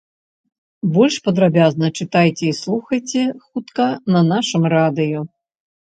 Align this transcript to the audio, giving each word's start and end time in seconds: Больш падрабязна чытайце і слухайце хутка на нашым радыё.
Больш 0.93 1.15
падрабязна 1.27 1.85
чытайце 1.99 2.43
і 2.49 2.51
слухайце 2.61 3.21
хутка 3.45 3.85
на 4.17 4.21
нашым 4.31 4.63
радыё. 4.77 5.21